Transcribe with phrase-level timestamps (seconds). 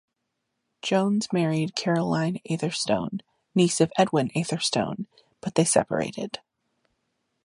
[0.81, 3.21] Jones married Caroline Atherstone,
[3.53, 5.05] niece of Edwin Atherstone,
[5.41, 6.39] but they separated.